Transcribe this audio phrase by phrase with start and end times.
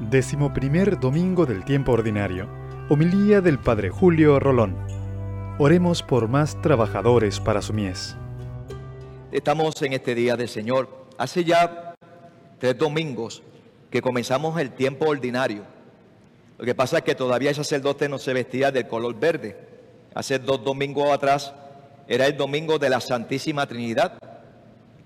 [0.00, 2.50] Décimo primer domingo del tiempo ordinario.
[2.90, 4.76] Homilía del Padre Julio Rolón.
[5.58, 8.14] Oremos por más trabajadores para su mies.
[9.32, 11.06] Estamos en este día del Señor.
[11.16, 11.94] Hace ya
[12.58, 13.42] tres domingos
[13.90, 15.62] que comenzamos el tiempo ordinario.
[16.58, 19.56] Lo que pasa es que todavía el sacerdote no se vestía del color verde.
[20.14, 21.54] Hace dos domingos atrás
[22.06, 24.18] era el domingo de la Santísima Trinidad.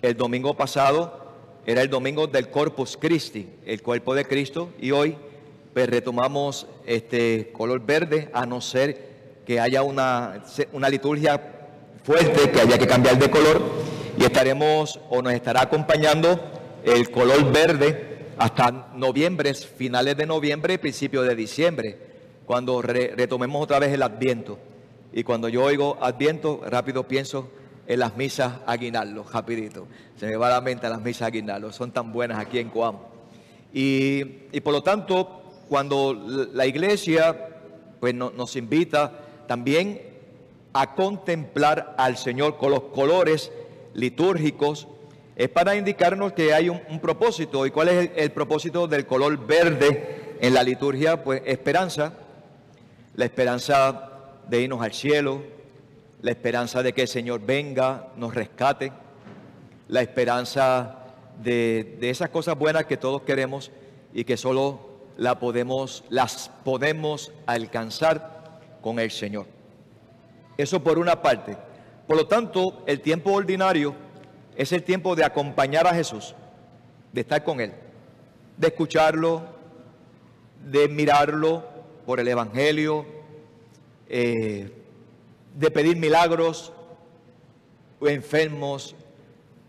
[0.03, 1.20] El domingo pasado
[1.67, 5.17] era el domingo del Corpus Christi, el cuerpo de Cristo, y hoy
[5.75, 10.43] pues, retomamos este color verde, a no ser que haya una,
[10.73, 11.41] una liturgia
[12.03, 13.61] fuerte que haya que cambiar de color,
[14.19, 16.41] y estaremos o nos estará acompañando
[16.85, 21.99] el color verde hasta noviembre, finales de noviembre principios de diciembre,
[22.47, 24.59] cuando retomemos otra vez el Adviento.
[25.13, 27.51] Y cuando yo oigo Adviento, rápido pienso
[27.91, 29.89] en las misas aguinaldo, rapidito.
[30.17, 33.11] Se me va a la mente las misas aguinaldo, son tan buenas aquí en Coamo.
[33.73, 34.25] Y,
[34.61, 36.15] por lo tanto, cuando
[36.53, 37.49] la iglesia
[37.99, 39.13] pues, nos invita
[39.49, 40.01] también
[40.73, 43.51] a contemplar al Señor con los colores
[43.95, 44.87] litúrgicos,
[45.35, 47.67] es para indicarnos que hay un, propósito.
[47.67, 51.25] ¿Y cuál es el, propósito del color verde en la liturgia?
[51.25, 52.13] Pues esperanza,
[53.17, 54.11] la esperanza
[54.49, 55.43] de irnos al cielo,
[56.23, 58.93] la esperanza de que el Señor venga, nos rescate,
[59.89, 60.99] la esperanza
[61.43, 63.71] de, esas cosas buenas que todos queremos
[64.13, 69.47] y que solo la podemos, las podemos alcanzar con el Señor.
[70.57, 71.57] Eso por una parte.
[72.07, 73.95] Por lo tanto, el tiempo ordinario
[74.57, 76.35] es el tiempo de acompañar a Jesús,
[77.13, 77.73] de estar con Él,
[78.57, 79.43] de escucharlo,
[80.71, 81.65] de mirarlo
[82.05, 83.07] por el Evangelio,
[84.09, 84.80] eh,
[85.55, 86.73] de pedir milagros,
[88.01, 88.95] enfermos.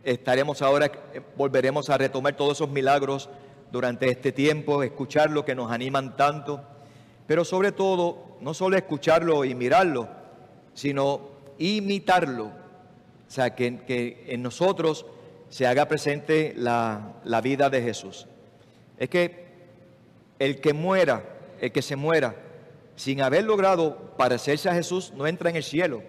[0.04, 0.92] Estaremos ahora,
[1.38, 3.30] volveremos a retomar todos esos milagros
[3.72, 6.62] durante este tiempo, escuchar lo que nos animan tanto,
[7.28, 10.10] pero sobre todo, no solo escucharlo y mirarlo,
[10.74, 12.46] sino imitarlo.
[12.46, 15.06] O sea, que, en nosotros
[15.50, 18.28] se haga presente la, la vida de Jesús.
[18.98, 19.46] Es que
[20.40, 21.24] el que muera,
[21.62, 22.36] el que se muera,
[22.96, 26.04] sin haber logrado parecerse a Jesús, no entra en el cielo.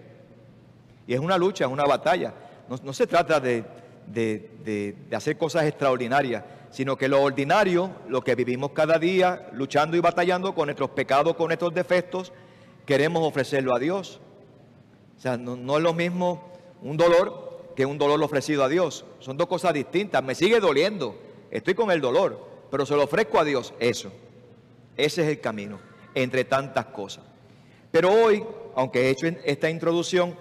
[1.06, 2.34] Y es una lucha, es una batalla.
[2.68, 3.64] No, se trata de,
[4.06, 10.00] de, hacer cosas extraordinarias, sino que lo ordinario, lo que vivimos cada día, luchando y
[10.00, 12.32] batallando con nuestros pecados, con nuestros defectos,
[12.86, 14.20] queremos ofrecerlo a Dios.
[15.18, 19.04] O sea, no, no es lo mismo un dolor que un dolor ofrecido a Dios.
[19.20, 20.22] Son dos cosas distintas.
[20.22, 21.16] Me sigue doliendo,
[21.50, 22.38] estoy con el dolor,
[22.70, 23.74] pero se lo ofrezco a Dios.
[23.78, 24.10] Eso,
[24.96, 27.24] ese es el camino entre tantas cosas.
[27.90, 30.36] Pero hoy, aunque he hecho esta introducción,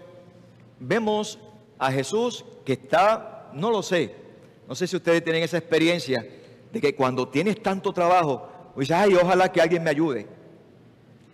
[0.80, 1.40] vemos
[1.78, 4.16] a Jesús que está, no lo sé,
[4.68, 6.26] no sé si ustedes tienen esa experiencia
[6.72, 10.28] de que cuando tienes tanto trabajo, dices, ay, ojalá que alguien me ayude.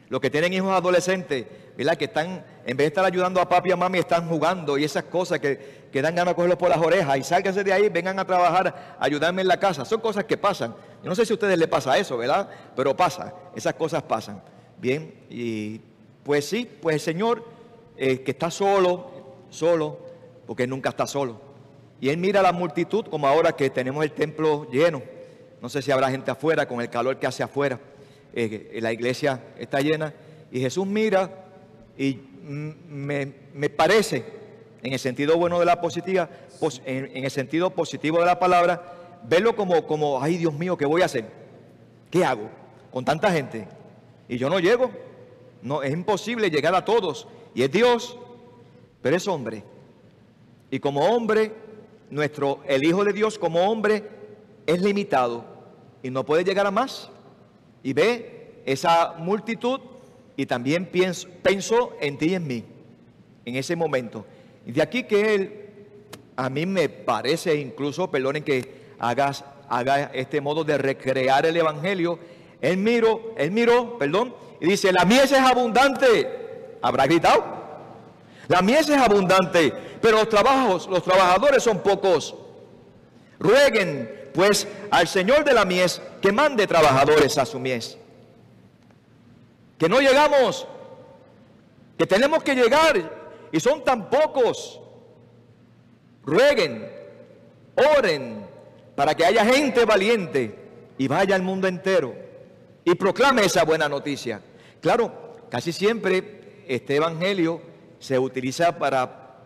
[0.09, 1.45] Los que tienen hijos adolescentes,
[1.77, 1.97] ¿verdad?
[1.97, 4.85] Que están, en vez de estar ayudando a papi y a mami, están jugando y
[4.85, 7.89] esas cosas que, que dan ganas de cogerlos por las orejas y sálganse de ahí,
[7.89, 9.83] vengan a trabajar, ayudarme en la casa.
[9.83, 10.73] Son cosas que pasan.
[11.03, 12.49] Yo no sé si a ustedes les pasa eso, ¿verdad?
[12.75, 14.41] Pero pasa, esas cosas pasan.
[14.77, 15.81] Bien, y
[16.23, 17.43] pues sí, pues el Señor
[17.97, 19.11] eh, que está solo,
[19.49, 19.99] solo,
[20.45, 21.41] porque nunca está solo.
[21.99, 25.01] Y Él mira a la multitud como ahora que tenemos el templo lleno.
[25.61, 27.79] No sé si habrá gente afuera con el calor que hace afuera.
[28.39, 30.13] Eh, la iglesia está llena.
[30.51, 31.45] Y Jesús mira
[31.97, 34.23] y me, me parece,
[34.83, 36.29] en el sentido bueno de la positiva,
[36.85, 38.93] en, el sentido positivo de la palabra,
[39.23, 41.25] verlo como, como, ay Dios mío, ¿qué voy a hacer?
[42.11, 42.47] ¿Qué hago
[42.91, 43.67] con tanta gente?
[44.29, 44.91] Y yo no llego.
[45.63, 47.27] No, es imposible llegar a todos.
[47.55, 48.19] Y es Dios,
[49.01, 49.63] pero es hombre.
[50.69, 51.53] Y como hombre,
[52.11, 54.03] nuestro, el Hijo de Dios como hombre
[54.67, 55.43] es limitado
[56.03, 57.09] y no puede llegar a más.
[57.87, 59.79] Y ve esa multitud
[60.35, 62.65] y también pienso, en ti y en mí
[63.45, 64.25] en ese momento.
[64.65, 65.69] Y de aquí que Él,
[66.35, 72.19] a mí me parece incluso, perdonen que hagas, haga este modo de recrear el Evangelio,
[72.59, 76.27] Él miró, Él miró, perdón, y dice, la mies es abundante.
[76.81, 77.41] ¿Habrá gritado?
[78.49, 79.71] La mies es abundante,
[80.01, 82.35] pero los trabajos, los trabajadores son pocos.
[83.39, 87.97] Rueguen pues al Señor de la mies que mande trabajadores a su mies.
[89.79, 90.67] Que no llegamos,
[91.97, 94.79] que tenemos que llegar y son tan pocos.
[96.23, 96.87] Rueguen,
[97.97, 98.45] oren
[98.95, 100.53] para que haya gente valiente
[100.99, 102.13] y vaya al mundo entero
[102.85, 104.41] y proclame esa buena noticia.
[104.81, 107.59] Claro, casi siempre este evangelio
[107.97, 109.39] se utiliza para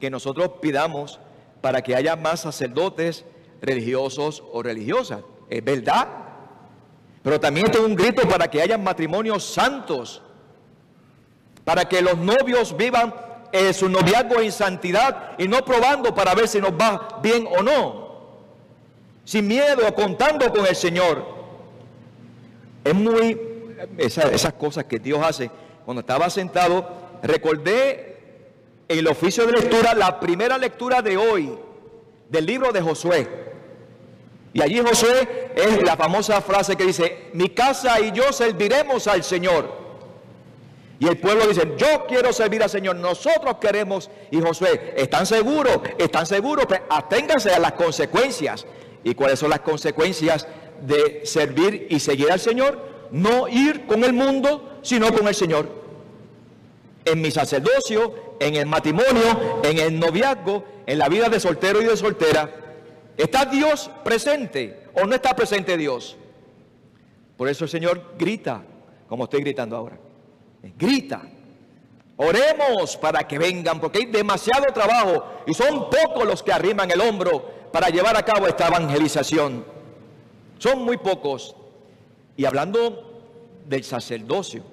[0.00, 1.20] que nosotros pidamos
[1.60, 3.26] para que haya más sacerdotes
[3.60, 5.20] religiosos o religiosas.
[5.48, 6.08] Es verdad.
[7.22, 10.22] Pero también es un grito para que haya matrimonios santos,
[11.64, 13.14] para que los novios vivan
[13.52, 17.62] eh, su noviazgo en santidad y no probando para ver si nos va bien o
[17.62, 18.08] no,
[19.24, 21.24] sin miedo, contando con el Señor.
[22.84, 23.38] Es muy,
[23.98, 25.50] esas cosas que Dios hace.
[25.84, 26.88] Cuando estaba sentado,
[27.22, 28.16] recordé
[28.88, 31.58] en el oficio de lectura la primera lectura de hoy
[32.28, 33.47] del libro de Josué.
[34.52, 39.22] Y allí Josué es la famosa frase que dice, mi casa y yo serviremos al
[39.22, 39.76] Señor.
[41.00, 44.10] Y el pueblo dice, yo quiero servir al Señor, nosotros queremos.
[44.30, 45.78] Y Josué, ¿están seguros?
[45.96, 46.66] ¿Están seguros?
[46.66, 48.66] Pues aténganse a las consecuencias.
[49.04, 50.46] ¿Y cuáles son las consecuencias
[50.82, 53.08] de servir y seguir al Señor?
[53.12, 55.68] No ir con el mundo, sino con el Señor.
[57.04, 61.84] En mi sacerdocio, en el matrimonio, en el noviazgo, en la vida de soltero y
[61.84, 62.67] de soltera,
[63.18, 66.16] ¿está Dios presente o no está presente Dios?
[67.36, 68.62] Por eso el Señor grita,
[69.06, 69.98] como estoy gritando ahora
[70.76, 71.22] grita.
[72.16, 77.00] Oremos para que vengan, porque hay demasiado trabajo y son pocos los que arriman el
[77.00, 79.64] hombro para llevar a cabo esta evangelización.
[80.58, 81.54] Son muy pocos.
[82.36, 83.22] Y hablando
[83.66, 84.64] del sacerdocio,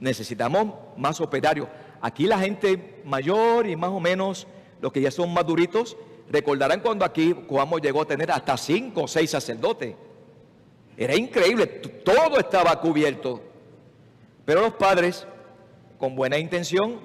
[0.00, 1.68] necesitamos más operarios.
[2.00, 4.46] Aquí la gente mayor y más o menos
[4.80, 5.96] los que ya son maduritos,
[6.30, 9.94] recordarán cuando aquí Cuamo llegó a tener hasta cinco o seis sacerdotes.
[10.96, 13.42] Era increíble, todo estaba cubierto.
[14.44, 15.26] Pero los padres,
[15.98, 17.00] con buena intención,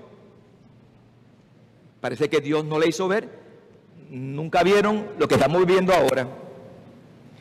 [2.00, 3.30] parece que Dios no le hizo ver,
[4.10, 6.28] nunca vieron lo que estamos viviendo ahora.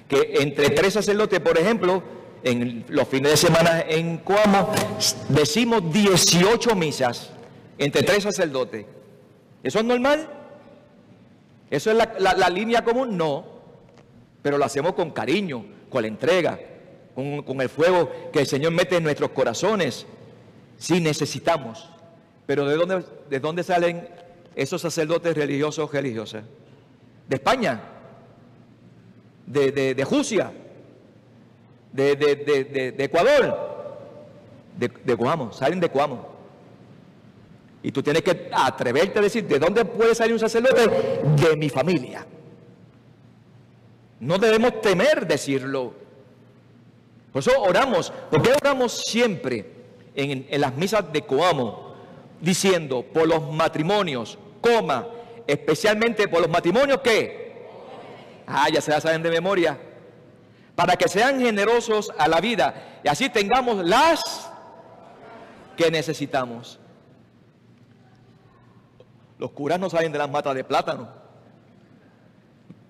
[0.09, 2.03] Que entre tres sacerdotes, por ejemplo,
[2.43, 4.73] en los fines de semana en Coamo,
[5.29, 7.31] decimos 18 misas
[7.79, 8.87] entre tres sacerdotes.
[9.63, 10.40] ¿Eso es normal?
[11.71, 13.17] ¿Eso es la, línea común?
[13.17, 13.45] No.
[14.43, 16.59] Pero lo hacemos con cariño, con la entrega
[17.15, 20.07] con, el fuego que el Señor mete en nuestros corazones.
[20.79, 21.89] Si necesitamos.
[22.47, 24.09] Pero ¿de dónde, ¿de dónde salen
[24.57, 26.45] esos sacerdotes religiosos religiosas?
[27.29, 27.81] ¿De España?
[29.47, 30.53] ¿De, de, de Rusia?
[31.93, 33.71] ¿De, de Ecuador?
[34.77, 36.30] De, Cuamo, salen de Cuamo.
[37.83, 40.89] Y tú tienes que atreverte a decir, ¿de dónde puede salir un sacerdote?
[41.37, 42.27] De mi familia.
[44.21, 45.95] No debemos temer decirlo.
[47.33, 48.13] Por eso oramos.
[48.31, 49.65] ¿Por qué oramos siempre
[50.15, 51.95] en, las misas de Coamo?
[52.41, 55.07] Diciendo, por los matrimonios, coma,
[55.47, 57.67] especialmente por los matrimonios que,
[58.47, 59.79] ah, ya se la saben de memoria,
[60.75, 64.51] para que sean generosos a la vida y así tengamos las
[65.77, 66.79] que necesitamos.
[69.41, 71.09] Los curas no salen de las matas de plátano.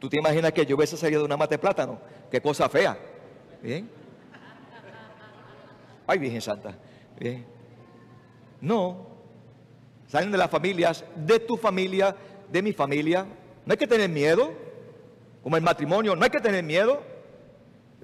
[0.01, 2.01] ¿Tú te imaginas que yo hubiese salido de una mata de plátano?
[2.29, 2.99] Qué cosa fea.
[3.63, 3.89] Bien.
[6.09, 6.75] Ay, Virgen Santa.
[8.61, 9.07] No.
[10.09, 12.17] Salen de las familias, de tu familia,
[12.51, 13.25] de mi familia.
[13.65, 14.53] No hay que tener miedo.
[15.45, 17.01] Como el matrimonio, no hay que tener miedo.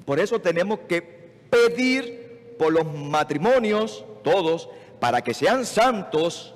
[0.05, 1.03] Por eso tenemos que
[1.51, 4.69] pedir por los matrimonios, todos,
[5.01, 6.56] para que sean santos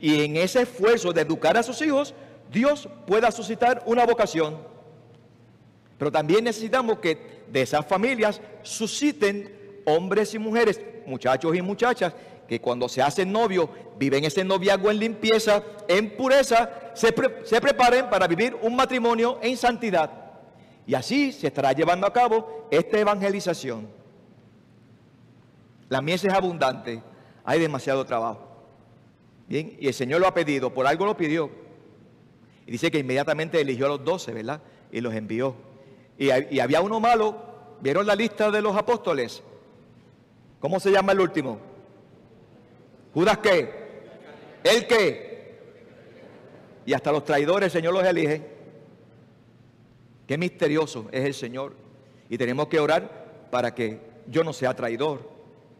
[0.00, 2.14] y en ese esfuerzo de educar a sus hijos,
[2.50, 4.58] Dios pueda suscitar una vocación.
[5.98, 12.14] Pero también necesitamos que de esas familias susciten hombres y mujeres, muchachos y muchachas,
[12.48, 18.26] que cuando se hacen novios, viven ese noviazgo en limpieza, en pureza, se, preparen para
[18.26, 20.10] vivir un matrimonio en santidad.
[20.86, 23.88] Y así se estará llevando a cabo esta evangelización.
[25.88, 27.02] La mies es abundante,
[27.44, 28.49] hay demasiado trabajo.
[29.50, 31.50] Bien, y el Señor lo ha pedido, por algo lo pidió.
[32.66, 34.62] Y dice que inmediatamente eligió a los doce, ¿verdad?
[34.92, 35.56] Y los envió.
[36.16, 37.36] Y, y había uno malo,
[37.80, 39.42] ¿vieron la lista de los apóstoles?
[40.60, 41.58] ¿Cómo se llama el último?
[43.12, 43.72] ¿Judas qué?
[44.62, 45.58] ¿El qué?
[46.86, 48.46] Y hasta los traidores el Señor los elige.
[50.28, 51.74] Qué misterioso es el Señor.
[52.28, 55.28] Y tenemos que orar para que yo no sea traidor,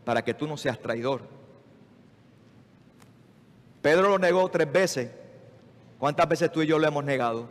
[0.05, 1.40] para que tú no seas traidor.
[3.83, 5.11] Pedro lo negó tres veces.
[5.99, 7.49] ¿Cuántas veces tú y yo lo hemos negado?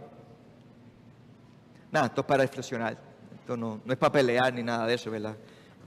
[1.91, 2.98] Nada, esto es para reflexionar.
[3.39, 5.36] Esto no, no es para pelear ni nada de eso, ¿verdad?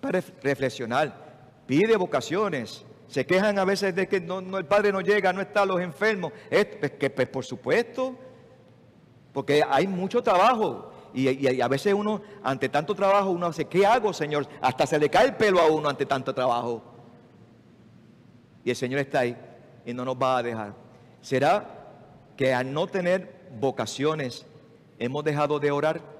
[0.01, 1.33] Para reflexionar
[1.67, 2.85] pide vocaciones.
[3.09, 6.33] Se quejan a veces de que no, el padre no llega, no está, los enfermos.
[6.51, 8.17] Es, pues, que, pues, por supuesto,
[9.33, 10.91] porque hay mucho trabajo.
[11.15, 14.47] Y, a veces uno, ante tanto trabajo, uno dice, ¿qué hago, Señor?
[14.63, 16.83] Hasta se le cae el pelo a uno ante tanto trabajo.
[18.65, 19.37] Y el Señor está ahí
[19.85, 20.75] y no nos va a dejar.
[21.21, 21.67] ¿Será
[22.37, 24.47] que al no tener vocaciones
[24.99, 26.12] hemos dejado de orar?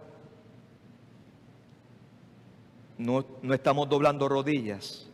[3.03, 5.09] no, no estamos doblando rodillas.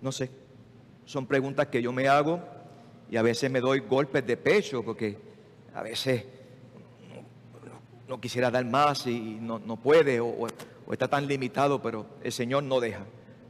[0.00, 0.30] No sé,
[1.04, 2.40] son preguntas que yo me hago
[3.10, 5.18] y a veces me doy golpes de pecho porque
[5.74, 6.24] a veces
[8.06, 12.62] no, quisiera dar más y no, puede o, o está tan limitado, pero el Señor
[12.62, 13.04] no deja,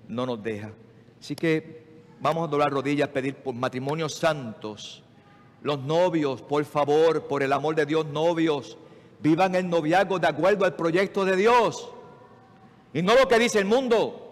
[0.09, 0.73] no nos deja.
[1.21, 1.88] Así que
[2.21, 5.03] vamos a doblar rodillas, pedir por matrimonios santos.
[5.63, 8.79] Los novios, por favor, por el amor de Dios, novios,
[9.21, 11.91] vivan el noviazgo de acuerdo al proyecto de Dios.
[12.93, 14.25] Y no lo que dice el mundo.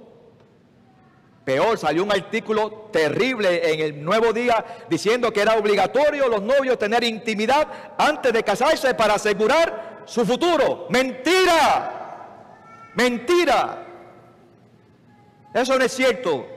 [1.45, 6.77] Peor, salió un artículo terrible en el Nuevo Día diciendo que era obligatorio los novios
[6.77, 10.87] tener intimidad antes de casarse para asegurar su futuro.
[10.91, 12.33] Mentira,
[12.97, 13.87] mentira.
[15.55, 16.56] Eso no es cierto.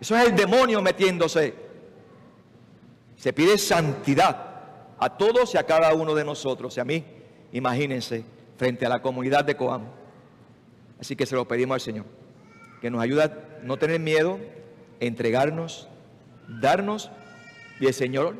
[0.00, 1.54] Eso es el demonio metiéndose.
[3.16, 4.46] Se pide santidad
[4.98, 6.76] a todos y a cada uno de nosotros.
[6.76, 7.04] Y a mí,
[7.52, 8.24] imagínense,
[8.56, 9.84] frente a la comunidad de Coam.
[11.00, 12.18] Así que se lo pedimos al Señor
[12.80, 14.38] que nos ayuda a no tener miedo,
[15.00, 15.88] entregarnos,
[16.48, 17.10] darnos,
[17.80, 18.36] y el Señor,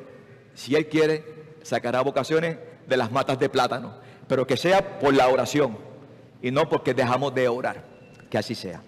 [0.55, 1.25] si Él quiere,
[1.63, 3.95] sacará vocaciones de las matas de plátano,
[4.27, 5.79] pero que sea por la oración
[6.43, 7.85] y no porque dejamos de orar.
[8.31, 8.83] Que así sea.